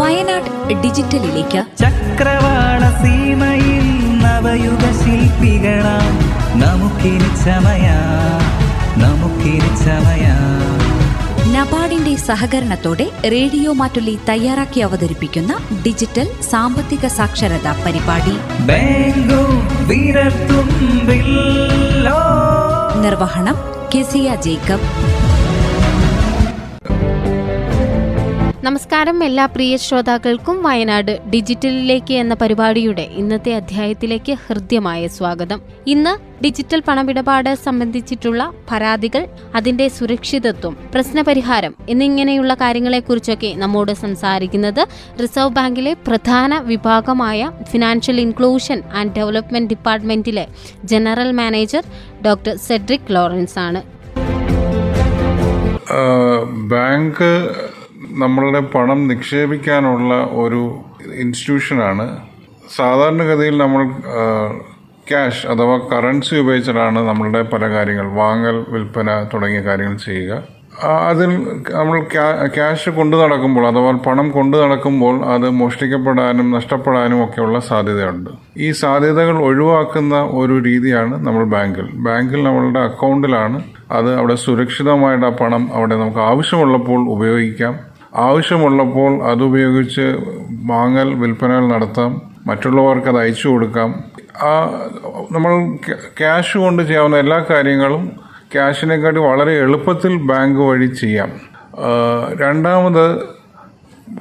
[0.00, 1.64] വയനാട് ഡിജിറ്റലിലേക്ക്.
[1.78, 6.18] ചക്രവാള സീമയിൽ നവയുഗ ശില്പികളാം.
[6.60, 8.00] നമുക്കിനി ചമയാ
[8.96, 10.36] നമുക്കിനി ചമയാ.
[11.52, 18.64] നബാർഡിന്റെ സഹകരണത്തോടെ റേഡിയോ മാറ്റുള്ളി തയ്യാറാക്കി അവതരിപ്പിക്കുന്ന ഡിജിറ്റൽ സാമ്പത്തിക സാക്ഷരതാ പരിപാടി.
[23.00, 24.88] നിർവഹണം കെസിയ ജേക്കബ്
[28.64, 35.60] നമസ്കാരം എല്ലാ പ്രിയ ശ്രോതാക്കൾക്കും വയനാട് ഡിജിറ്റലിലേക്ക് എന്ന പരിപാടിയുടെ ഇന്നത്തെ അധ്യായത്തിലേക്ക് ഹൃദ്യമായ സ്വാഗതം.
[35.86, 36.12] ഇന്ന്
[36.44, 39.22] ഡിജിറ്റൽ പണമിടപാട് സംബന്ധിച്ചിട്ടുള്ള പരാതികൾ
[39.54, 44.82] അതിന്റെ സുരക്ഷിതത്വം പ്രശ്നപരിഹാരം എന്നിങ്ങനെയുള്ള കാര്യങ്ങളെക്കുറിച്ചൊക്കെ നമ്മോട് സംസാരിക്കുന്നത്
[45.20, 50.46] റിസർവ് ബാങ്കിലെ പ്രധാന വിഭാഗമായ financial inclusion and development ഡിപ്പാർട്ട്മെന്റിലെ
[50.84, 51.84] general manager
[52.24, 53.82] doctor Cedric Lawrence ആണ്
[56.66, 57.24] ബാങ്ക്
[58.10, 60.78] നമ്മളുടെ പണം നിക്ഷേപിക്കാനുള്ള ഒരു
[61.14, 62.18] ഇൻസ്റ്റിറ്റ്യൂഷനാണ്.
[62.76, 63.88] സാധാരണഗതിയിൽ നമ്മൾ
[65.08, 70.42] ക്യാഷ് അഥവാ കറൻസി ഉപയോഗിച്ചിട്ടാണ് നമ്മളുടെ പല കാര്യങ്ങൾ വാങ്ങൽ വിൽപ്പന തുടങ്ങിയ കാര്യങ്ങൾ ചെയ്യുക.
[70.84, 71.26] അതിൽ
[71.70, 78.30] നമ്മൾ ക്യാ- ക്യാഷ് കൊണ്ടു നടക്കുമ്പോൾ അഥവാ പണം കൊണ്ടു നടക്കുമ്പോൾ അത് മോഷ്ടിക്കപ്പെടാനും നഷ്ടപ്പെടാനും ഒക്കെയുള്ള സാധ്യതയുണ്ട്.
[78.58, 81.90] ഈ സാധ്യതകൾ ഒഴിവാക്കുന്ന ഒരു രീതിയാണ് നമ്മൾ ബാങ്കിൽ.
[81.92, 83.62] ബാങ്കിൽ നമ്മളുടെ അക്കൗണ്ടിലാണ്.
[83.90, 87.91] അത് അവിടെ സുരക്ഷിതമായിട്ട് ആ പണം അവിടെ നമുക്ക് ആവശ്യമുള്ളപ്പോൾ ഉപയോഗിക്കാം.
[88.16, 90.16] ആവശ്യമുള്ളപ്പോൾ അതുപയോഗിച്ച്
[90.66, 94.04] വാങ്ങൽ വിൽപ്പനകൾ നടത്താം മറ്റുള്ളവർക്ക് അത് അയച്ചു കൊടുക്കാം.
[94.42, 94.64] ആ
[95.32, 98.12] നമ്മൾ ക്യാ- ക്യാഷ് കൊണ്ട് ചെയ്യാവുന്ന എല്ലാ കാര്യങ്ങളും
[98.52, 101.32] ക്യാഷിനെക്കാട്ടി വളരെ എളുപ്പത്തിൽ ബാങ്ക് വഴി ചെയ്യാം.
[102.40, 103.20] രണ്ടാമത്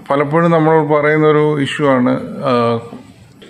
[0.09, 2.19] പലപ്പോഴും നമ്മൾ പറയുന്നൊരു ഇഷ്യൂ ആണ്.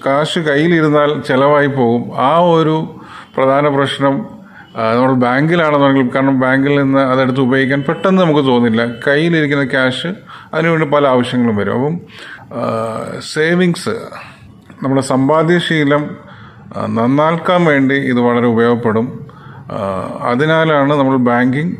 [0.05, 2.11] കാശ് കയ്യിലിരുന്നാൽ ചിലവായി പോകും.
[2.17, 3.01] ആ ഒരു
[3.37, 4.40] പ്രധാന പ്രശ്നം
[4.75, 8.81] നമ്മൾ ബാങ്കിലാണെന്നുണ്ടെങ്കിൽ കാരണം ബാങ്കിൽ നിന്ന് അതെടുത്ത് ഉപയോഗിക്കാൻ പെട്ടെന്ന് നമുക്ക് തോന്നില്ല.
[9.07, 10.07] കയ്യിലിരിക്കുന്ന ക്യാഷ്
[10.53, 11.73] അതിനുവേണ്ടി പല ആവശ്യങ്ങളും വരും.
[11.73, 11.99] അപ്പം
[13.33, 13.95] സേവിങ്സ്
[14.83, 16.15] നമ്മുടെ സമ്പാദ്യശീലം
[16.87, 19.25] നന്നാക്കാൻ വേണ്ടി ഇത് വളരെ ഉപയോഗപ്പെടും.
[20.21, 21.75] അതിനാലാണ് നമ്മൾ ബാങ്കിങ്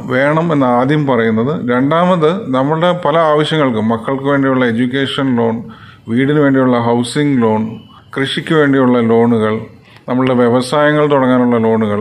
[0.00, 1.70] വേണം എന്ന് ആദ്യം പറയുന്നത്.
[1.70, 5.62] രണ്ടാമത് നമ്മളുടെ പല ആവശ്യങ്ങൾക്കും മക്കൾക്ക് വേണ്ടിയുള്ള എഡ്യൂക്കേഷൻ ലോൺ
[6.08, 7.80] വീടിന് വേണ്ടിയുള്ള ഹൗസിംഗ് ലോൺ
[8.16, 9.66] കൃഷിക്ക് വേണ്ടിയുള്ള ലോണുകൾ
[10.08, 12.00] നമ്മളുടെ വ്യവസായങ്ങൾ തുടങ്ങാനുള്ള ലോണുകൾ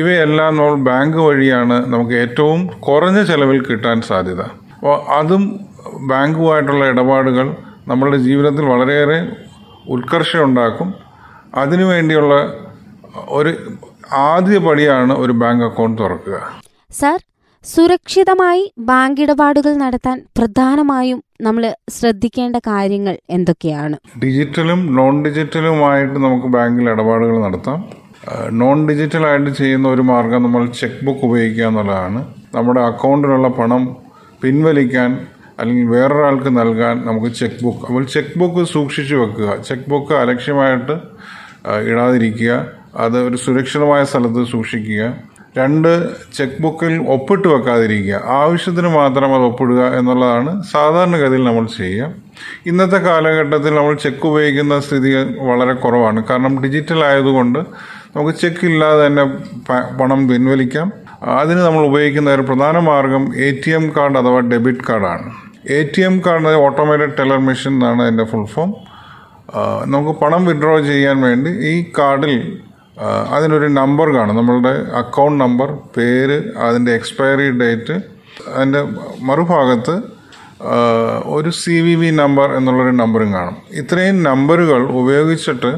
[0.00, 4.42] ഇവയെല്ലാം നമ്മൾ ബാങ്ക് വഴിയാണ് നമുക്ക് ഏറ്റവും കുറഞ്ഞ ചെലവിൽ കിട്ടാൻ സാധ്യത.
[4.76, 5.44] അപ്പോൾ അതും
[6.12, 7.46] ബാങ്കുമായിട്ടുള്ള ഇടപാടുകൾ
[7.88, 9.18] നമ്മളുടെ ജീവിതത്തിൽ വളരെയേറെ
[9.88, 10.88] ഉത്കർഷമുണ്ടാക്കും
[11.62, 12.34] അതിനുവേണ്ടിയുള്ള
[13.38, 13.52] ഒരു
[14.32, 16.36] ആദ്യ പടിയാണ് ഒരു ബാങ്ക് അക്കൗണ്ട് തുറക്കുക.
[17.00, 17.18] സാർ
[17.64, 23.96] സുരക്ഷിതമായി ബാങ്ക് ഇടപാടുകൾ നടത്താൻ പ്രധാനമായും നമ്മൾ ശ്രദ്ധിക്കേണ്ട കാര്യങ്ങൾ എന്തൊക്കെയാണ്?
[24.24, 27.84] ഡിജിറ്റലും നോൺ ഡിജിറ്റലുമായിട്ട് നമുക്ക് ബാങ്കിൽ ഇടപാടുകൾ നടത്താം.
[28.50, 32.34] നോൺ ഡിജിറ്റലായിട്ട് ചെയ്യുന്ന ഒരു മാർഗം നമ്മൾ ചെക്ക് ബുക്ക് ഉപയോഗിക്കുക എന്നുള്ളതാണ്.
[32.54, 33.96] നമ്മുടെ അക്കൗണ്ടിലുള്ള പണം
[34.42, 35.26] പിൻവലിക്കാൻ
[35.58, 37.86] അല്ലെങ്കിൽ വേറൊരാൾക്ക് നൽകാൻ നമുക്ക് ചെക്ക് ബുക്ക്.
[37.86, 39.56] അപ്പോൾ ചെക്ക് ബുക്ക് സൂക്ഷിച്ചു വെക്കുക.
[39.68, 40.92] ചെക്ക് ബുക്ക് അലക്ഷ്യമായിട്ട്
[41.90, 42.66] ഇടാതിരിക്കുക.
[42.96, 45.29] അത് ഒരു സുരക്ഷിതമായ സ്ഥലത്ത് സൂക്ഷിക്കുക.
[45.58, 45.88] രണ്ട്
[46.36, 48.22] ചെക്ക് ബുക്കിൽ ഒപ്പിട്ട് വെക്കാതിരിക്കുക.
[48.26, 52.12] ആവശ്യത്തിന് മാത്രം അത് ഒപ്പിടുക എന്നുള്ളതാണ് സാധാരണഗതിയിൽ നമ്മൾ ചെയ്യുക.
[52.66, 56.24] ഇന്നത്തെ കാലഘട്ടത്തിൽ നമ്മൾ ചെക്ക് ഉപയോഗിക്കുന്ന സ്ഥിതി വളരെ കുറവാണ്.
[56.30, 57.58] കാരണം ഡിജിറ്റൽ ആയതുകൊണ്ട്
[58.16, 59.24] നമുക്ക് ചെക്ക് ഇല്ലാതെ തന്നെ
[60.00, 60.92] പണം പിൻവലിക്കാം.
[61.22, 65.30] അതിന് നമ്മൾ ഉപയോഗിക്കുന്ന ഒരു പ്രധാന മാർഗം എ ടി എം കാർഡ് അഥവാ ഡെബിറ്റ് കാർഡാണ്.
[65.70, 68.74] A T M card automated teller machine എന്നാണ് അതിന്റെ ഫുൾ ഫോം.
[69.84, 72.58] നമുക്ക് പണം വിഡ്രോ ചെയ്യാൻ വേണ്ടി ഈ കാർഡിൽ
[73.34, 74.36] അതിനൊരു നമ്പർ കാണും.
[74.36, 77.96] നമ്മളുടെ അക്കൗണ്ട് നമ്പർ പേര് അതിന്റെ എക്സ്പയറി ഡേറ്റ്
[78.54, 78.82] അതിന്റെ
[79.22, 79.94] മറുഭാഗത്ത്
[81.24, 83.56] ഒരു സി വി വി നമ്പർ എന്നുള്ളൊരു നമ്പറും കാണും.
[83.72, 85.70] ഇത്രയും നമ്പറുകൾ ഉപയോഗിച്ചിട്ട്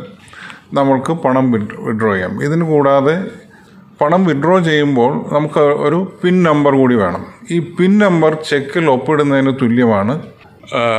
[0.75, 2.43] നമ്മൾക്ക് പണം വിഡ്രോ ചെയ്യാം.
[2.43, 3.17] ഇതിന് കൂടാതെ
[4.01, 7.27] പണം വിഡ്രോ ചെയ്യുമ്പോൾ നമുക്ക് ഒരു പിൻ നമ്പർ കൂടി വേണം.
[7.51, 10.15] ഈ പിൻ നമ്പർ ചെക്കിൽ ഒപ്പിടുന്നതിന് തുല്യമാണ്.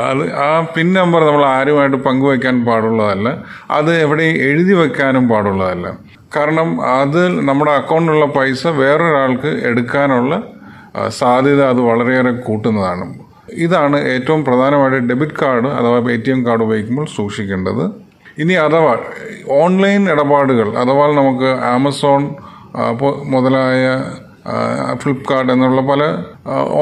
[0.09, 3.44] അത് ആ പിൻ നമ്പർ നമ്മൾ ആരുമായിട്ട് പങ്കുവയ്ക്കാൻ പാടുള്ളതല്ല.
[3.72, 5.88] അത് എവിടെ എഴുതി വെക്കാനും പാടുള്ളതല്ല.
[6.36, 10.44] കാരണം അത് നമ്മുടെ അക്കൗണ്ടിലുള്ള പൈസ വേറൊരാൾക്ക് എടുക്കാനുള്ള
[11.08, 13.06] സാധ്യത അത് വളരെയേറെ കൂട്ടുന്നതാണ്.
[13.66, 17.84] ഇതാണ് ഏറ്റവും പ്രധാനമായിട്ട് ഡെബിറ്റ് കാർഡ് അഥവാ എ ടി എം കാർഡ് ഉപയോഗിക്കുമ്പോൾ സൂക്ഷിക്കേണ്ടത്.
[18.38, 18.94] ഇനി അഥവാ
[19.47, 22.24] ഓൺലൈൻ ഇടപാടുകൾ അഥവാ നമുക്ക് ആമസോൺ
[23.26, 23.84] മുതലായ
[25.02, 26.02] ഫ്ലിപ്കാർട്ട് എന്നുള്ള പല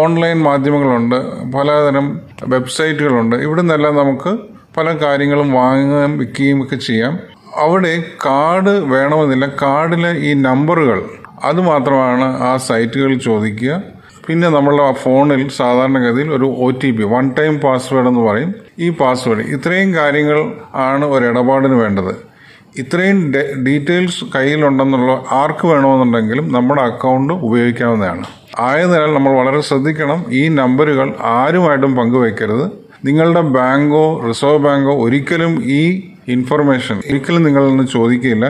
[0.01, 1.18] ഓൺലൈൻ മാധ്യമങ്ങളുണ്ട്
[1.56, 2.07] പലതരം
[2.47, 3.36] വെബ്സൈറ്റുകളുണ്ട്.
[3.36, 4.31] ഇവിടെ നിന്നെല്ലാം നമുക്ക്
[4.77, 7.19] പല കാര്യങ്ങളും വാങ്ങുകയും വിൽക്കുകയും ഒക്കെ ചെയ്യാം.
[7.57, 9.45] അവിടെ കാർഡ് വേണമെന്നില്ല.
[9.62, 11.03] കാർഡിലെ ഈ നമ്പറുകൾ.
[11.44, 13.81] അത് മാത്രമാണ് ആ സൈറ്റുകളിൽ ചോദിക്കുക.
[14.27, 18.53] പിന്നെ നമ്മളുടെ ഫോണിൽ സാധാരണഗതിയിൽ ഒരു O T P one time password എന്ന് പറയും.
[18.80, 22.31] ഈ പാസ്വേഡ് ഇത്രയും കാര്യങ്ങൾ ആണ് ഒരു ഇടപാടിന് വേണ്ടത്.
[22.77, 23.33] ഇത്രയും
[23.68, 28.24] ഡീറ്റെയിൽസ് കയ്യിലുണ്ടെന്നുള്ള ആർക്ക് വേണമെന്നുണ്ടെങ്കിലും നമ്മുടെ അക്കൗണ്ട് ഉപയോഗിക്കാവുന്നതാണ്.
[28.59, 30.25] ആയതിനാൽ നമ്മൾ വളരെ ശ്രദ്ധിക്കണം.
[30.30, 32.71] ഈ നമ്പറുകൾ ആരുമായിട്ടും പങ്കുവയ്ക്കരുത്
[33.06, 38.45] നിങ്ങളുടെ ബാങ്കോ റിസർവ് ബാങ്കോ ഒരിക്കലും ഈ ഇൻഫർമേഷൻ ഒരിക്കലും നിങ്ങളിൽ നിന്ന് ചോദിക്കില്ല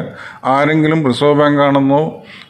[0.55, 2.01] ആരെങ്കിലും റിസർവ് ബാങ്ക് ആണെന്നോ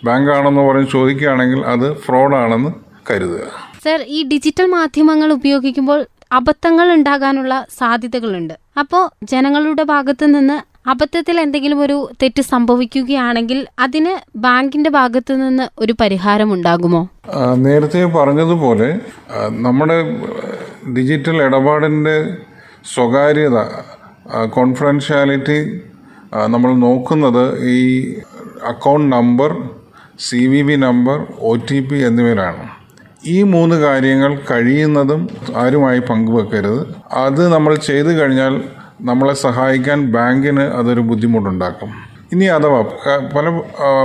[0.04, 2.72] ബാങ്ക് ആണെന്നോ പറഞ്ഞ് ചോദിക്കുകയാണെങ്കിൽ അത് ഫ്രോഡാണെന്ന്
[3.10, 3.46] കരുതുക.
[3.86, 6.02] സർ ഈ ഡിജിറ്റൽ മാധ്യമങ്ങൾ ഉപയോഗിക്കുമ്പോൾ
[6.32, 8.54] അബദ്ധങ്ങൾ ഉണ്ടാകാനുള്ള സാധ്യതകളുണ്ട്.
[8.80, 10.58] അപ്പോൾ ജനങ്ങളുടെ ഭാഗത്തു നിന്ന്
[10.90, 17.02] അബദ്ധത്തിൽ എന്തെങ്കിലും ഒരു തെറ്റ് സംഭവിക്കുകയാണെങ്കിൽ അതിന് ബാങ്കിന്റെ ഭാഗത്തു നിന്ന് ഒരു പരിഹാരം ഉണ്ടാകുമോ?
[17.66, 18.90] നേരത്തെ പറഞ്ഞതുപോലെ
[19.66, 19.98] നമ്മുടെ
[20.98, 22.16] ഡിജിറ്റൽ ഇടപാടിന്റെ
[22.94, 23.58] സ്വകാര്യത
[24.34, 25.60] കോൺഫിഡൻഷ്യാലിറ്റി
[26.48, 27.80] നമ്മൾ നോക്കുന്നത് ഈ
[28.64, 29.52] account number
[30.20, 32.64] C V V number O T P എന്നിവയിലാണ്.
[33.26, 36.82] ഈ മൂന്ന് കാര്യങ്ങൾ കഴിയുന്നതും ആരുമായി പങ്കുവെക്കരുത്.
[37.12, 38.64] അത് നമ്മൾ ചെയ്തു കഴിഞ്ഞാൽ
[39.02, 42.11] നമ്മളെ സഹായിക്കാൻ ബാങ്കിന് അതൊരു ബുദ്ധിമുട്ടുണ്ടാക്കും.
[42.34, 42.82] ഇനി അഥവാ
[43.36, 43.50] പല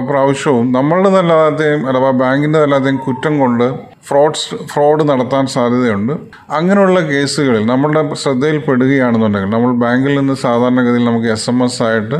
[0.08, 3.74] പ്രാവശ്യവും നമ്മളുടെ നല്ലാതെയും അഥവാ ബാങ്കിന്റെ നല്ലാതെയും കുറ്റം കൊണ്ട്
[4.08, 6.12] ഫ്രോഡ്സ് ഫ്രോഡ് നടത്താൻ സാധ്യതയുണ്ട്.
[6.50, 12.14] അങ്ങനെയുള്ള കേസുകളിൽ നമ്മളുടെ ശ്രദ്ധയിൽപ്പെടുകയാണെന്നുണ്ടെങ്കിൽ നമ്മൾ ബാങ്കിൽ നിന്ന് സാധാരണഗതിയിൽ നമുക്ക് എസ് എം എസ് ആയിട്ട്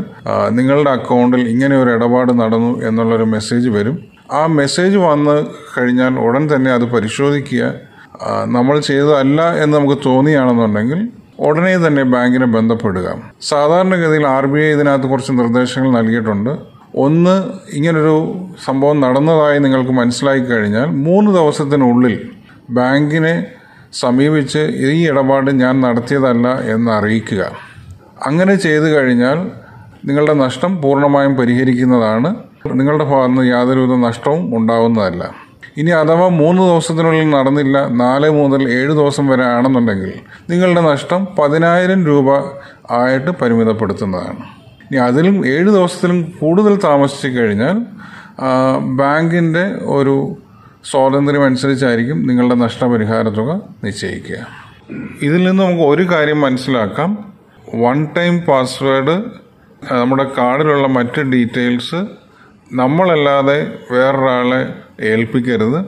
[0.49, 3.97] നിങ്ങളുടെ അക്കൗണ്ടിൽ ഇങ്ങനെ ഒരു ഇടപാട് നടന്നു എന്നുള്ളൊരു മെസ്സേജ് വരും.
[4.31, 5.45] ആ മെസ്സേജ് വന്ന്
[5.77, 7.73] കഴിഞ്ഞാൽ ഉടൻ തന്നെ അത് പരിശോധിക്കുക.
[8.45, 10.99] നമ്മൾ ചെയ്തതല്ല എന്ന് നമുക്ക് തോന്നിയാണെന്നുണ്ടെങ്കിൽ
[11.39, 13.07] ഉടനെ തന്നെ ബാങ്കിനെ ബന്ധപ്പെടുക.
[13.41, 16.49] സാധാരണഗതിയിൽ ആർ ബി ഐ ഇതിനകത്ത് കുറച്ച് നിർദ്ദേശങ്ങൾ നൽകിയിട്ടുണ്ട്.
[16.95, 17.43] ഒന്ന്
[17.73, 18.15] ഇങ്ങനൊരു
[18.65, 22.29] സംഭവം നടന്നതായി നിങ്ങൾക്ക് മനസ്സിലാക്കി കഴിഞ്ഞാൽ മൂന്ന് ദിവസത്തിനുള്ളിൽ
[22.69, 23.45] ബാങ്കിനെ
[23.93, 27.51] സമീപിച്ച് ഈ ഇടപാട് ഞാൻ നടത്തിയതല്ല എന്ന് അറിയിക്കുക.
[28.25, 29.51] അങ്ങനെ ചെയ്തു കഴിഞ്ഞാൽ
[30.05, 32.35] നിങ്ങളുടെ നഷ്ടം പൂർണമായും പരിഹരിക്കുന്നതാണ്.
[32.73, 35.46] നിങ്ങളുടെ ഭാഗത്ത് നിന്ന് യാതൊരുവിധ നഷ്ടവും ഉണ്ടാവുന്നതല്ല.
[35.77, 40.13] ഇനി അഥവാ മൂന്ന് ദിവസത്തിനുള്ളിൽ നടന്നില്ല നാല് മുതൽ ഏഴ് ദിവസം വരെ ആണെന്നുണ്ടെങ്കിൽ
[40.49, 42.37] നിങ്ങളുടെ നഷ്ടം പതിനായിരം രൂപ
[42.91, 44.37] ആയിട്ട് പരിമിതപ്പെടുത്തുന്നതാണ്.
[44.83, 47.77] ഇനി അതിലും ഏഴ് ദിവസത്തിലും കൂടുതൽ താമസിച്ചു കഴിഞ്ഞാൽ
[48.95, 50.37] ബാങ്കിന്റെ ഒരു
[50.85, 54.47] സ്വാതന്ത്ര്യം അനുസരിച്ചായിരിക്കും നിങ്ങളുടെ നഷ്ടപരിഹാര തുക നിശ്ചയിക്കുക.
[55.21, 57.33] ഇതിൽ നിന്ന് നമുക്ക് ഒരു കാര്യം മനസ്സിലാക്കാം.
[57.75, 59.15] വൺ ടൈം പാസ്വേഡ്
[59.91, 61.95] നമ്മുടെ കാർഡിലുള്ള മറ്റ് ഡീറ്റെയിൽസ്
[62.73, 65.85] നമ്മളല്ലാതെ വേറൊരാളെ ഏൽപ്പിക്കരുത്.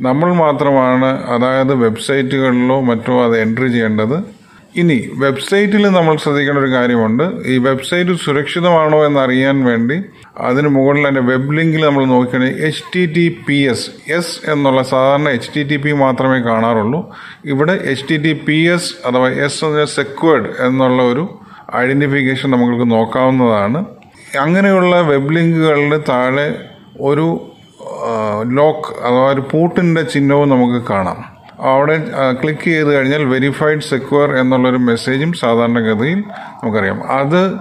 [0.00, 4.40] നമ്മൾ മാത്രമാണ് അതായത് വെബ്സൈറ്റുകളിലോ മറ്റോ അത് എൻട്രി ചെയ്യേണ്ടത്.
[4.76, 7.46] ഇനി വെബ്സൈറ്റിൽ നമ്മൾ ശ്രദ്ധിക്കേണ്ട ഒരു കാര്യമുണ്ട്.
[7.46, 10.02] ഈ വെബ്സൈറ്റ് സുരക്ഷിതമാണോ എന്നറിയാൻ വേണ്ടി
[10.38, 15.28] അതിന് മുകളിൽ അതിന്റെ വെബ് ലിങ്കിൽ നമ്മൾ നോക്കുകയാണെങ്കിൽ H T T P S S എന്നുള്ള സാധാരണ
[15.28, 17.14] എച്ച് ടി ടി പി മാത്രമേ കാണാറുള്ളൂ.
[17.44, 21.40] ഇവിടെ H T T P S അഥവാ എസ് എന്ന സെക്വേർഡ് എന്നുള്ള ഒരു
[21.76, 23.84] ഐഡന്റിഫിക്കേഷൻ നമുക്ക് നോക്കാവുന്നതാണ്.
[24.40, 26.54] അങ്ങനെയുള്ള വെബ് ലിങ്കുകളുടെ താഴെ
[27.00, 27.49] ഒരു
[28.58, 31.18] ലോക്ക് അഥവാ ഒരു പൂട്ടിന്റെ ചിഹ്നവും നമുക്ക് കാണാം.
[31.72, 31.96] അവിടെ
[32.42, 36.20] ക്ലിക്ക് ചെയ്ത് കഴിഞ്ഞാൽ വെരിഫൈഡ് സെക്യൂർ എന്നുള്ളൊരു മെസ്സേജും സാധാരണഗതിയിൽ
[36.62, 37.10] നമുക്കറിയാം.
[37.10, 37.54] അത്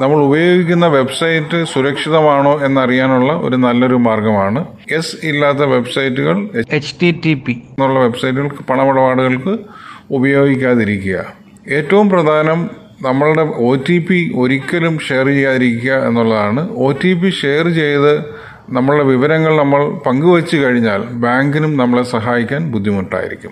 [0.00, 4.66] നമ്മൾ ഉപയോഗിക്കുന്ന വെബ്സൈറ്റ് സുരക്ഷിതമാണോ എന്നറിയാനുള്ള ഒരു നല്ലൊരു മാർഗമാണ്.
[4.90, 9.58] എസ് ഇല്ലാത്ത വെബ്സൈറ്റുകൾ എച്ച് ടി ടി പി എന്നുള്ള വെബ്സൈറ്റുകൾക്ക് പണമിടപാടുകൾക്ക്
[10.10, 11.24] ഉപയോഗിക്കാതിരിക്കുക.
[11.68, 12.70] ഏറ്റവും പ്രധാനം
[13.02, 16.68] നമ്മളുടെ ഒ ടി പി ഒരിക്കലും ഷെയർ ചെയ്യാതിരിക്കുക എന്നുള്ളതാണ്.
[16.70, 18.12] ഒ ടി പി ഷെയർ ചെയ്ത്
[18.70, 23.50] നമ്മളുടെ വിവരങ്ങൾ നമ്മൾ പങ്കുവച്ചു കഴിഞ്ഞാൽ ബാങ്കിനും നമ്മളെ സഹായിക്കാൻ ബുദ്ധിമുട്ടായിരിക്കും.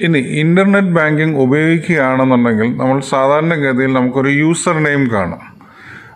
[0.00, 5.42] ഇനി ഇന്റർനെറ്റ് ബാങ്കിങ് ഉപയോഗിക്കുകയാണെന്നുണ്ടെങ്കിൽ നമ്മൾ സാധാരണഗതിയിൽ നമുക്കൊരു യൂസർ നെയിം കാണും.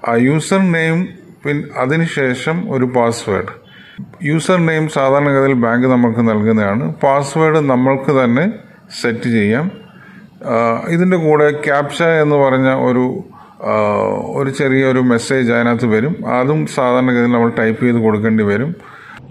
[0.09, 1.09] ആ യൂസർ നെയിം
[1.47, 3.53] പിൻ അതിനുശേഷം ഒരു പാസ്വേഡ്
[4.25, 6.95] യൂസർ നെയിം സാധാരണഗതിയിൽ ബാങ്ക് നമുക്ക് നൽകുന്നതാണ്.
[6.95, 8.53] പാസ്വേഡ് നമ്മൾക്ക് തന്നെ
[9.01, 9.70] സെറ്റ് ചെയ്യാം.
[10.89, 13.25] ഇതിന്റെ കൂടെ ക്യാപ്ച എന്ന് പറഞ്ഞ ഒരു
[14.37, 16.29] ഒരു ചെറിയൊരു മെസ്സേജ് അതിനകത്ത് വരും.
[16.29, 18.75] അതും സാധാരണഗതിയിൽ നമ്മൾ ടൈപ്പ് ചെയ്ത് കൊടുക്കേണ്ടി വരും.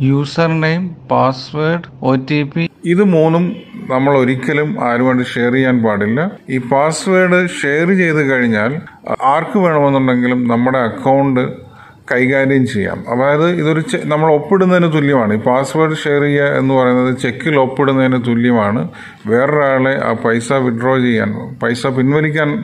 [0.02, 3.56] User name password O T P ഇത് മൂന്നും
[3.90, 6.32] നമ്മൾ ഒരിക്കലും ആരുമായിട്ട് ഷെയർ ചെയ്യാൻ പാടില്ല.
[6.50, 8.82] ഈ പാസ്വേഡ് ഷെയർ ചെയ്ത് കഴിഞ്ഞാൽ
[9.22, 11.74] ആർക്ക് വേണമെന്നുണ്ടെങ്കിലും നമ്മുടെ അക്കൗണ്ട്
[12.12, 13.04] കൈകാര്യം ചെയ്യാം.
[13.10, 15.34] അതായത് ഇതൊരു നമ്മൾ ഒപ്പിടുന്നതിന് തുല്യമാണ്.
[15.34, 18.90] ഈ പാസ്വേഡ് ഷെയർ ചെയ്യുക എന്ന് പറയുന്നത് ചെക്കിൽ ഒപ്പിടുന്നതിന് തുല്യമാണ്.
[19.28, 22.63] വേറൊരാളെ ആ പൈസ വിഡ്രോ ചെയ്യാൻ പൈസ പിൻവലിക്കാൻ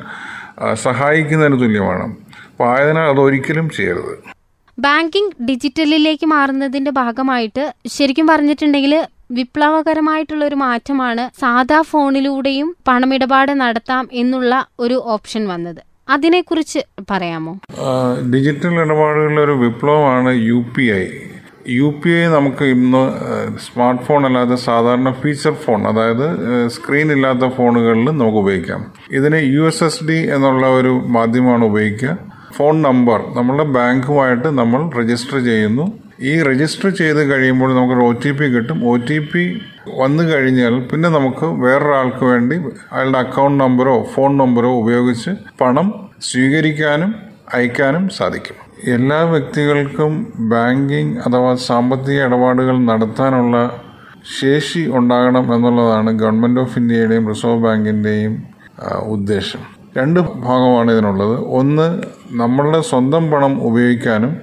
[0.74, 2.04] സഹായിക്കുന്നതിന് തുല്യമാണ്.
[2.51, 4.13] അപ്പോൾ ആയതിനാൽ അതൊരിക്കലും ചെയ്യരുത്.
[4.80, 15.01] ബാങ്കിങ് ഡിജിറ്റലിലേക്ക് മാറുന്നതിന്റെ ഭാഗമായിട്ട് ശരിക്കും പറഞ്ഞിട്ടുണ്ടെങ്കിൽ വിപ്ലവകരമായിട്ടുള്ള ഒരു മാറ്റമാണ് സാധാ ഫോണിലൂടെയും പണമിടപാട് നടത്താം എന്നുള്ള ഒരു
[15.06, 15.82] ഓപ്ഷൻ വന്നത്.
[16.10, 16.80] അതിനെക്കുറിച്ച്
[17.12, 17.60] പറയാമോ?
[18.34, 21.08] ഡിജിറ്റൽ ഇടപാടുകളിലെ ഒരു വിപ്ലവമാണ് U P I.
[21.68, 23.01] U P I നമുക്ക് ഇന്ന്
[23.58, 26.25] സ്മാർട്ട് ഫോൺ അല്ലാതെ സാധാരണ ഫീച്ചർ ഫോൺ അതായത്
[26.68, 28.94] സ്ക്രീൻ ഇല്ലാത്ത ഫോണുകളിൽ നമുക്ക് ഉപയോഗിക്കാം.
[29.12, 32.18] ഇതിന് യു എസ് എസ് ഡി എന്നുള്ള ഒരു മാധ്യമമാണ് ഉപയോഗിക്കുക.
[32.58, 35.86] ഫോൺ നമ്പർ നമ്മളുടെ ബാങ്കുമായിട്ട് നമ്മൾ രജിസ്റ്റർ ചെയ്യുന്നു.
[36.22, 38.80] ഈ രജിസ്റ്റർ ചെയ്ത് കഴിയുമ്പോൾ നമുക്കൊരു ഒ ടി പി കിട്ടും.
[38.92, 39.62] ഒ ടി പി
[39.98, 42.56] വന്നു കഴിഞ്ഞാൽ പിന്നെ നമുക്ക് വേറൊരാൾക്ക് വേണ്ടി
[42.94, 45.30] അയാളുടെ അക്കൗണ്ട് നമ്പറോ ഫോൺ നമ്പറോ ഉപയോഗിച്ച്
[45.62, 47.16] പണം സ്വീകരിക്കാനും
[47.54, 48.56] അയക്കാനും സാധിക്കും.
[48.88, 53.72] എല്ലാ വ്യക്തികൾക്കും ബാങ്കിങ് അഥവാ സാമ്പത്തിക ഇടപാടുകൾ നടത്താനുള്ള
[54.42, 58.44] ശേഷി ഉണ്ടാകണം എന്നുള്ളതാണ് ഗവൺമെന്റ് ഓഫ് ഇന്ത്യയുടെയും റിസർവ് ബാങ്കിന്റെയും
[59.04, 59.60] ഉദ്ദേശം.
[59.98, 61.40] രണ്ട് ഭാഗമാണ് ഇതിനുള്ളത്.
[61.40, 64.38] ഒന്ന് നമ്മളുടെ സ്വന്തം പണം ഉപയോഗിക്കാനും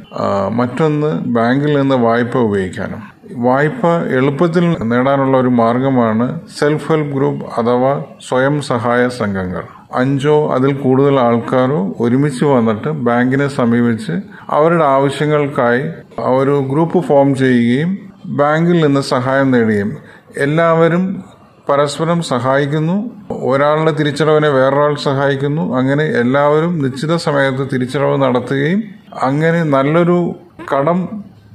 [0.56, 3.02] മറ്റൊന്ന് ബാങ്കിൽ നിന്ന് വായ്പ ഉപയോഗിക്കാനും.
[3.44, 3.86] വായ്പ
[4.18, 9.64] എളുപ്പത്തിൽ നേടാനുള്ള ഒരു മാർഗമാണ് സെൽഫ് ഹെൽപ്പ് ഗ്രൂപ്പ് അഥവാ സ്വയം സഹായ സംഘങ്ങൾ.
[9.92, 14.12] അഞ്ചോ അതിൽ കൂടുതൽ ആൾക്കാരോ ഒരുമിച്ച് വന്നിട്ട് ബാങ്കിനെ സമീപിച്ച്
[14.50, 15.82] അവരുടെ ആവശ്യങ്ങൾക്കായി
[16.20, 19.96] ഒരു ഗ്രൂപ്പ് ഫോം ചെയ്യുകയും ബാങ്കിൽ നിന്ന് സഹായം നേടുകയും
[20.36, 21.24] എല്ലാവരും
[21.68, 23.10] പരസ്പരം സഹായിക്കുന്നു.
[23.32, 25.76] ഒരാളുടെ തിരിച്ചടവിനെ വേറൊരാൾ സഹായിക്കുന്നു.
[25.76, 28.82] അങ്ങനെ എല്ലാവരും നിശ്ചിത സമയത്ത് തിരിച്ചടവ് നടത്തുകയും
[29.22, 30.34] അങ്ങനെ നല്ലൊരു
[30.74, 31.08] കടം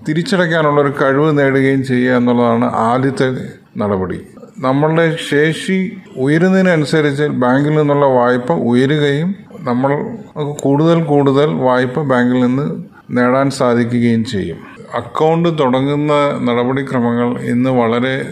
[0.10, 3.38] തിരിച്ചടയ്ക്കാനുള്ള ഒരു കഴിവ് നേടുകയും ചെയ്യുക എന്നുള്ളതാണ് ആദ്യത്തെ
[3.78, 4.22] നടപടി.
[4.62, 9.92] നമ്മളുടെ ശേഷി ഉയരുന്നതിനനുസരിച്ച് ബാങ്കിൽ നിന്നുള്ള വായ്പ ഉയരുകയും നമ്മൾ
[10.62, 12.66] കൂടുതൽ കൂടുതൽ വായ്പ ബാങ്കിൽ നിന്ന്
[13.10, 14.58] നേടാൻ സാധിക്കുകയും ചെയ്യും.
[14.94, 18.26] അക്കൗണ്ട് തുടങ്ങുന്ന നടപടിക്രമങ്ങൾ ഇന്ന് വളരെ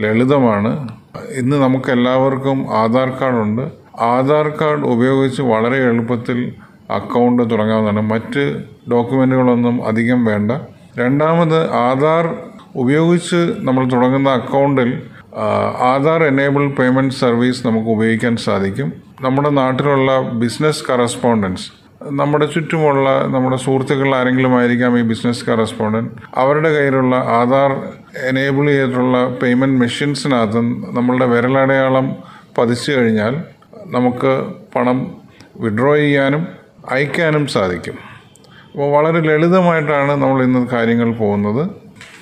[0.00, 0.88] ലളിതമാണ്.
[1.36, 3.62] ഇന്ന് നമുക്ക് എല്ലാവർക്കും ആധാർ കാർഡുണ്ട്
[4.00, 6.52] ആധാർ കാർഡ് ഉപയോഗിച്ച് വളരെ എളുപ്പത്തിൽ
[6.90, 8.00] അക്കൗണ്ട് തുടങ്ങാവുന്നതാണ്.
[8.10, 8.44] മറ്റ്
[8.90, 10.52] ഡോക്യുമെന്റുകളൊന്നും അധികം വേണ്ട.
[10.98, 12.36] രണ്ടാമത് ആധാർ
[12.76, 15.02] ഉപയോഗിച്ച് നമ്മൾ തുടങ്ങുന്ന അക്കൗണ്ടിൽ
[15.92, 18.92] ആധാർ എനേബിൾ പേയ്മെന്റ് സർവീസ് നമുക്ക് ഉപയോഗിക്കാൻ സാധിക്കും.
[19.20, 21.66] നമ്മുടെ നാട്ടിലുള്ള ബിസിനസ് കറസ്പോണ്ടൻസ്
[22.10, 27.70] നമ്മുടെ ചുറ്റുമുള്ള നമ്മുടെ സുഹൃത്തുക്കൾ ആരെങ്കിലും ആയിരിക്കാം ഈ ബിസിനസ് കറസ്പോണ്ടന്റ് അവരുടെ കയ്യിലുള്ള ആധാർ
[28.28, 30.60] എനേബിൾ ചെയ്തിട്ടുള്ള പേയ്മെന്റ് മെഷീൻസിനകത്ത്
[30.96, 32.16] നമ്മളുടെ വിരലടയാളം
[32.58, 33.34] പതിച്ചു കഴിഞ്ഞാൽ
[33.86, 34.32] നമുക്ക്
[34.76, 34.98] പണം
[35.60, 36.46] വിഡ്രോ ചെയ്യാനും
[36.90, 37.98] അയക്കാനും സാധിക്കും.
[38.72, 41.62] അപ്പോൾ വളരെ ലളിതമായിട്ടാണ് നമ്മൾ ഇന്ന് കാര്യങ്ങൾ പോകുന്നത്.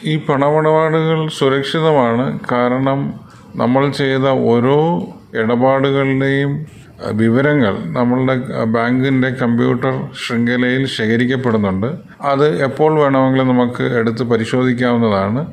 [0.04, 2.40] ഈ പണമിടപാടുകൾ സുരക്ഷിതമാണ്.
[2.52, 3.20] കാരണം
[3.56, 6.66] നമ്മൾ ചെയ്ത ഓരോ ഇടപാടുകളുടെയും
[7.12, 11.86] വിവരങ്ങൾ നമ്മളുടെ ബാങ്കിന്റെ കമ്പ്യൂട്ടർ ശൃംഖലയിൽ ശേഖരിക്കപ്പെടുന്നുണ്ട്.
[12.22, 15.46] അത് എപ്പോൾ വേണമെങ്കിലും നമുക്ക് എടുത്ത് പരിശോധിക്കാവുന്നതാണ്.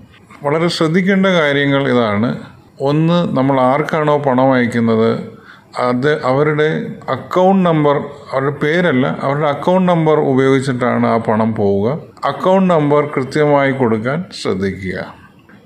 [0.44, 2.36] വളരെ ശ്രദ്ധിക്കേണ്ട കാര്യങ്ങൾ ഇതാണ്.
[2.82, 5.33] ഒന്ന് നമ്മൾ ആർക്കാണോ പണം അയക്കുന്നത്?
[5.80, 7.96] അത് അവരുടെ അക്കൗണ്ട് നമ്പർ
[8.32, 12.00] അവരുടെ പേരല്ല അവരുടെ അക്കൗണ്ട് നമ്പർ ഉപയോഗിച്ചിട്ടാണ് ആ പണം പോവുക.
[12.26, 15.14] അക്കൗണ്ട് നമ്പർ കൃത്യമായി കൊടുക്കാൻ ശ്രദ്ധിക്കുക.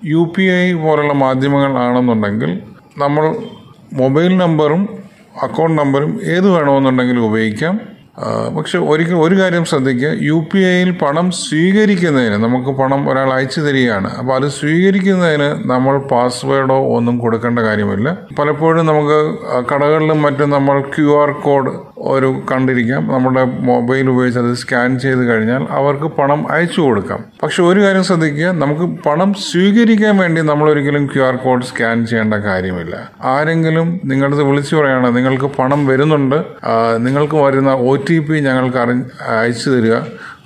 [0.06, 2.62] യു പി ഐ പോലുള്ള മാധ്യമങ്ങൾ ആണെന്നുണ്ടെങ്കിൽ
[2.98, 3.36] നമ്മൾ
[3.94, 4.90] മൊബൈൽ നമ്പറും
[5.44, 7.80] അക്കൗണ്ട് നമ്പറും ഏത് വേണമെന്നുണ്ടെങ്കിലും ഉപയോഗിക്കാം.
[8.58, 10.10] പക്ഷെ ഒരിക്കൽ ഒരു കാര്യം ശ്രദ്ധിക്കുക.
[10.22, 14.10] യു പി ഐയിൽ പണം സ്വീകരിക്കുന്നതിന് നമുക്ക് പണം ഒരാൾ അയച്ചു തരികയാണ്.
[14.20, 18.18] അപ്പോൾ അത് സ്വീകരിക്കുന്നതിന് നമ്മൾ പാസ്വേഡോ ഒന്നും കൊടുക്കേണ്ട കാര്യമില്ല.
[18.40, 19.20] പലപ്പോഴും നമുക്ക്
[19.74, 23.08] കടകളിലും മറ്റും നമ്മൾ ക്യു ആർ കോഡ് ഒരു കണ്ടിരിക്കാം.
[23.08, 27.24] നമ്മുടെ മൊബൈൽ ഉപയോഗിച്ച് അത് സ്കാൻ ചെയ്ത് കഴിഞ്ഞാൽ അവർക്ക് പണം അയച്ചു കൊടുക്കാം.
[27.44, 32.34] പക്ഷെ ഒരു കാര്യം ശ്രദ്ധിക്കുക നമുക്ക് പണം സ്വീകരിക്കാൻ വേണ്ടി നമ്മൾ ഒരിക്കലും ക്യു ആർ കോഡ് സ്കാൻ ചെയ്യേണ്ട
[32.34, 33.12] കാര്യമില്ല.
[33.24, 36.46] ആരെങ്കിലും നിങ്ങളത് വിളിച്ചു പറയാണ് നിങ്ങൾക്ക് പണം വരുന്നുണ്ട്
[36.98, 38.94] നിങ്ങൾക്ക് വരുന്ന ഒ ടി പി ഞങ്ങൾക്ക് അറി
[39.28, 39.96] അയച്ചു തരിക.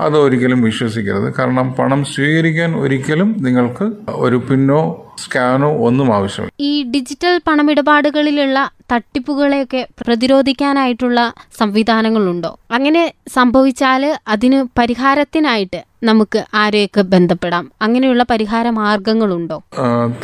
[0.01, 1.33] അത് ഒരിക്കലും വിശ്വസിക്കരുത്.
[1.39, 6.53] കാരണം പണം സ്വീകരിക്കാൻ ഒരിക്കലും നിങ്ങൾക്ക് ഒരു പിന്നോ സ്കാനോ ഒന്നും ആവശ്യമില്ല.
[6.59, 8.57] ഈ ഡിജിറ്റൽ പണമിടപാടുകളിലുള്ള
[8.91, 11.19] തട്ടിപ്പുകളെയൊക്കെ പ്രതിരോധിക്കാനായിട്ടുള്ള
[11.59, 12.51] സംവിധാനങ്ങളുണ്ടോ?
[12.71, 17.65] അങ്ങനെ സംഭവിച്ചാൽ അതിന് പരിഹാരത്തിനായിട്ട് നമുക്ക് ആരെയൊക്കെ ബന്ധപ്പെടാം?
[17.81, 19.57] അങ്ങനെയുള്ള പരിഹാര മാർഗങ്ങളുണ്ടോ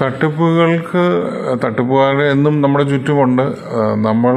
[0.01, 1.03] തട്ടിപ്പുകൾക്ക്
[1.63, 3.45] തട്ടിപ്പുകാർ എന്നും നമ്മുടെ ചുറ്റുമുണ്ട്.
[4.07, 4.35] നമ്മൾ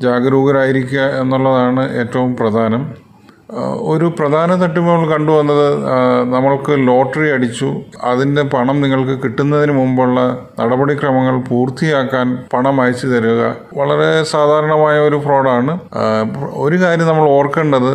[0.00, 2.82] ജാഗരൂകരായിരിക്കുക എന്നുള്ളതാണ് ഏറ്റവും പ്രധാനം.
[3.90, 7.68] ഒരു പ്രധാന തട്ടിപ്പ് നമ്മൾ കണ്ടുവന്നത് വന്നത് നമ്മൾക്ക് ലോട്ടറി അടിച്ചു.
[8.04, 10.20] അതിന്റെ പണം നിങ്ങൾക്ക് കിട്ടുന്നതിന് മുമ്പുള്ള
[10.60, 13.42] നടപടിക്രമങ്ങൾ പൂർത്തിയാക്കാൻ പണം അയച്ചു തരിക
[13.78, 15.78] വളരെ സാധാരണമായ ഒരു ഫ്രോഡാണ്.
[16.64, 17.92] ഒരു കാര്യം നമ്മൾ ഓർക്കേണ്ടത്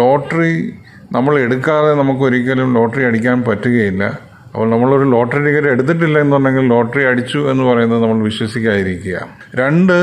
[0.00, 0.72] ലോട്ടറി
[1.12, 4.04] നമ്മൾ എടുക്കാതെ നമുക്ക് ഒരിക്കലും ലോട്ടറി അടിക്കാൻ പറ്റുകയില്ല.
[4.52, 9.16] അപ്പോൾ നമ്മളൊരു ലോട്ടറി ടിക്കറ്റ് എടുത്തിട്ടില്ല എന്നുണ്ടെങ്കിൽ ലോട്ടറി അടിച്ചു എന്ന് പറയുന്നത് നമ്മൾ വിശ്വസിക്കാതിരിക്കുക.
[9.54, 9.96] രണ്ട്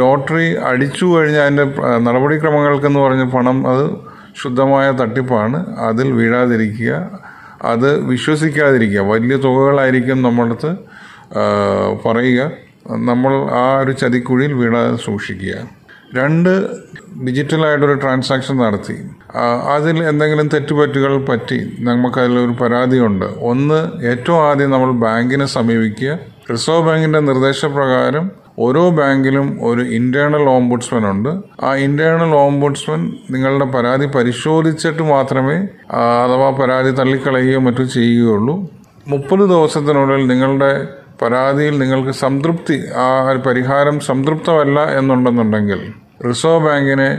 [0.00, 1.64] ലോട്ടറി അടിച്ചു കഴിഞ്ഞാൽ അതിന്റെ
[2.06, 5.76] നടപടിക്രമങ്ങൾക്കെന്ന് പറഞ്ഞ പണം അത് ശുദ്ധമായ തട്ടിപ്പാണ്.
[5.76, 7.18] അതിൽ വീഴാതിരിക്കുക.
[7.62, 9.00] അത് വിശ്വസിക്കാതിരിക്കുക.
[9.00, 10.74] വലിയ തുകകളായിരിക്കും നമ്മളടുത്ത്
[12.04, 12.50] പറയുക.
[12.90, 15.54] നമ്മൾ ആ ഒരു ചതിക്കുഴിയിൽ വീഴാതെ സൂക്ഷിക്കുക.
[16.14, 16.68] രണ്ട്
[17.24, 18.96] ഡിജിറ്റലായിട്ടൊരു ട്രാൻസാക്ഷൻ നടത്തി.
[19.74, 23.26] അതിൽ എന്തെങ്കിലും തെറ്റുപറ്റുകൾ പറ്റി നമുക്കതിലൊരു പരാതിയുണ്ട്.
[23.38, 26.18] ഒന്ന് ഏറ്റവും ആദ്യം നമ്മൾ ബാങ്കിനെ സമീപിക്കുക.
[26.50, 31.30] റിസർവ് ബാങ്കിന്റെ നിർദ്ദേശപ്രകാരം ഓരോ ബാങ്കിലും ഒരു ഇന്റേണൽ ഓംബുഡ്സ്മൻ ഉണ്ട്.
[31.64, 33.00] ആ ഇന്റേണൽ ഓംബുഡ്സ്മൻ
[33.30, 35.56] നിങ്ങളുടെ പരാതി പരിശോധിച്ചിട്ട് മാത്രമേ
[36.24, 38.56] അഥവാ പരാതി തള്ളിക്കളയുകയോ മറ്റോ ചെയ്യുകയുള്ളൂ.
[39.08, 40.88] മുപ്പത് ദിവസത്തിനുള്ളിൽ നിങ്ങളുടെ
[41.22, 43.06] പരാതിയിൽ നിങ്ങൾക്ക് സംതൃപ്തി ആ
[43.46, 45.80] പരിഹാരം സംതൃപ്തമല്ല എന്നുണ്ടെന്നുണ്ടെങ്കിൽ
[46.28, 47.10] റിസർവ് ബാങ്കിനെ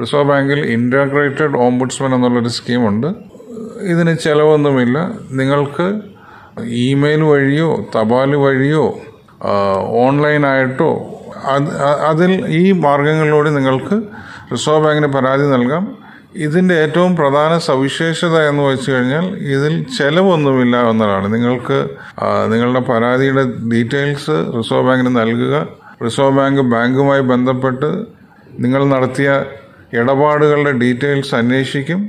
[0.00, 3.06] റിസർവ് ബാങ്കിൽ ഇന്റഗ്രേറ്റഡ് ഓംബുഡ്സ്മൻ എന്നുള്ളൊരു സ്കീമുണ്ട്.
[3.82, 4.98] ഇതിന് ചിലവൊന്നുമില്ല.
[5.30, 5.86] നിങ്ങൾക്ക്
[6.64, 8.86] ഇമെയിൽ വഴിയോ തപാൽ വഴിയോ
[10.04, 10.90] ഓൺലൈനായിട്ടോ
[11.54, 11.68] അത്
[12.10, 13.96] അതിൽ ഈ മാർഗങ്ങളിലൂടെ നിങ്ങൾക്ക്
[14.52, 15.84] റിസർവ് ബാങ്കിന് പരാതി നൽകാം.
[16.44, 21.26] ഇതിന്റെ ഏറ്റവും പ്രധാന സവിശേഷത എന്ന് വെച്ച് കഴിഞ്ഞാൽ ഇതിൽ ചെലവൊന്നുമില്ല എന്നതാണ്.
[21.34, 21.78] നിങ്ങൾക്ക്
[22.52, 25.54] നിങ്ങളുടെ പരാതിയുടെ ഡീറ്റെയിൽസ് റിസർവ് ബാങ്കിന് നൽകുക.
[26.04, 27.90] റിസർവ് ബാങ്ക് ബാങ്കുമായി ബന്ധപ്പെട്ട്
[28.64, 29.44] നിങ്ങൾ നടത്തിയ
[29.92, 32.00] ഇടപാടുകളുടെ ഡീറ്റെയിൽസ് അന്വേഷിക്കും.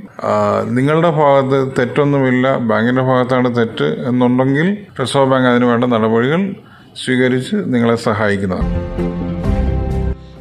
[0.78, 4.68] നിങ്ങളുടെ ഭാഗത്ത് തെറ്റൊന്നുമില്ല ബാങ്കിന്റെ ഭാഗത്താണ് തെറ്റ് എന്നുണ്ടെങ്കിൽ
[5.02, 6.42] റിസർവ് ബാങ്ക് അതിന് വേണ്ട നടപടികൾ
[7.04, 8.70] സ്വീകരിച്ച് നിങ്ങളെ സഹായിക്കുന്നതാണ്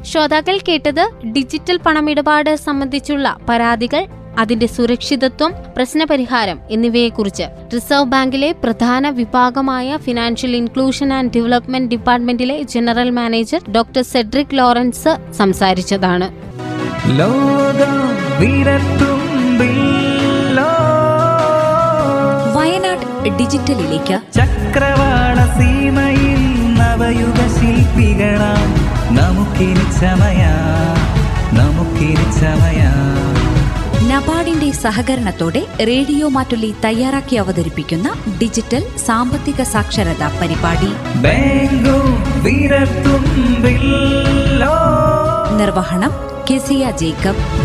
[0.04, 4.04] ശ്രോതാക്കൾ കേട്ടത് ഡിജിറ്റൽ പണമിടപാട് സംബന്ധിച്ചുള്ള പരാതികൾ
[4.38, 7.46] അതിന്റെ സുരക്ഷിതത്വം പ്രശ്നപരിഹാരം എന്നിവയെക്കുറിച്ച്
[7.76, 16.28] റിസർവ് ബാങ്കിലെ പ്രധാന വിഭാഗമായ financial inclusion and development ഡിപ്പാർട്ട്മെന്റിലെ general manager doctor Cedric Lawrence സംസാരിച്ചതാണ്.
[17.18, 17.96] ലോകം
[23.30, 24.20] ഡിജിറ്റലിലേക്ക്.
[24.34, 28.86] ചക്രവാള സീമയിൽ നവയുഗ ശില്പികളാം.
[29.16, 30.46] നമുക്കിനി ചമയ
[31.52, 32.90] നമുക്കിനി ചമയ.
[34.08, 40.90] നബാർഡിന്റെ സഹകരണത്തോടെ റേഡിയോ മാറ്റുള്ളി തയ്യാറാക്കി അവതരിപ്പിക്കുന്ന ഡിജിറ്റൽ സാമ്പത്തിക സാക്ഷരതാ പരിപാടി.
[45.58, 46.12] നിർവഹണം
[46.52, 47.65] കെസിയ ജേക്കബ്.